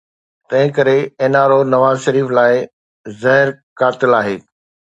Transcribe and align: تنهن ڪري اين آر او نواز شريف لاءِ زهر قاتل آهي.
تنهن 0.49 0.69
ڪري 0.77 0.99
اين 1.21 1.33
آر 1.41 1.49
او 1.55 1.61
نواز 1.73 1.95
شريف 2.05 2.27
لاءِ 2.37 2.53
زهر 3.21 3.47
قاتل 3.79 4.11
آهي. 4.21 4.37